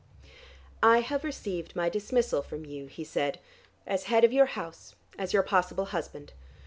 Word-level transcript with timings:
"I 0.81 1.01
have 1.01 1.23
received 1.23 1.75
my 1.75 1.87
dismissal 1.87 2.41
from 2.41 2.65
you," 2.65 2.87
he 2.87 3.03
said, 3.03 3.39
"as 3.85 4.05
head 4.05 4.23
of 4.23 4.33
your 4.33 4.47
house, 4.47 4.95
as 5.15 5.31
your 5.31 5.43
possible 5.43 5.85
husband. 5.93 6.33